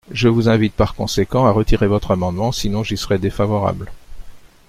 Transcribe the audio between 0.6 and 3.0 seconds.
par conséquent à retirer votre amendement, sinon j’y